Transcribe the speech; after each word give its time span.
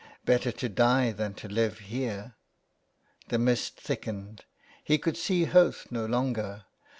"Better 0.25 0.51
to 0.53 0.67
die 0.67 1.11
than 1.11 1.35
to 1.35 1.47
live 1.47 1.77
here." 1.77 2.33
The 3.27 3.37
mist 3.37 3.79
thickened— 3.79 4.45
he 4.83 4.97
could 4.97 5.15
see 5.15 5.43
Howth 5.45 5.91
no 5.91 6.07
longer. 6.07 6.65